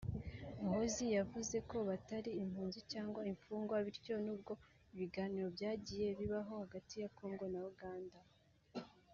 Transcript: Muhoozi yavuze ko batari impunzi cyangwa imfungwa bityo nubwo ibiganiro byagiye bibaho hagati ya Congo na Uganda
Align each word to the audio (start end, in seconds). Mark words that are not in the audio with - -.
Muhoozi 0.61 1.05
yavuze 1.17 1.57
ko 1.69 1.77
batari 1.89 2.31
impunzi 2.43 2.79
cyangwa 2.91 3.21
imfungwa 3.31 3.75
bityo 3.85 4.15
nubwo 4.25 4.53
ibiganiro 4.93 5.47
byagiye 5.55 6.07
bibaho 6.19 6.51
hagati 6.63 6.93
ya 7.01 7.09
Congo 7.17 7.45
na 7.53 7.61
Uganda 7.71 8.17